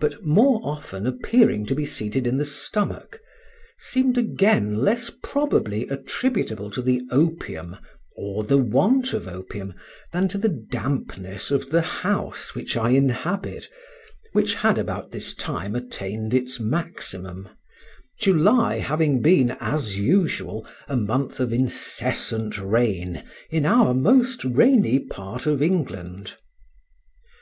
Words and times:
but 0.00 0.24
more 0.24 0.62
often 0.64 1.06
appearing 1.06 1.66
to 1.66 1.74
be 1.74 1.84
seated 1.84 2.26
in 2.26 2.38
the 2.38 2.44
stomach)—seemed 2.46 4.16
again 4.16 4.78
less 4.78 5.12
probably 5.22 5.86
attributable 5.88 6.70
to 6.70 6.80
the 6.80 7.02
opium, 7.10 7.76
or 8.16 8.44
the 8.44 8.56
want 8.56 9.12
of 9.12 9.28
opium, 9.28 9.74
than 10.10 10.26
to 10.26 10.38
the 10.38 10.48
dampness 10.48 11.50
of 11.50 11.68
the 11.68 11.82
house 11.82 12.54
which 12.54 12.78
I 12.78 12.92
inhabit, 12.92 13.68
which 14.32 14.54
had 14.54 14.78
about 14.78 15.10
this 15.12 15.34
time 15.34 15.74
attained 15.76 16.32
its 16.32 16.58
maximum, 16.58 17.50
July 18.18 18.78
having 18.78 19.20
been, 19.20 19.50
as 19.60 19.98
usual, 19.98 20.66
a 20.88 20.96
month 20.96 21.40
of 21.40 21.52
incessant 21.52 22.58
rain 22.58 23.22
in 23.50 23.66
our 23.66 23.92
most 23.92 24.46
rainy 24.46 24.98
part 24.98 25.44
of 25.44 25.60
England. 25.60 26.36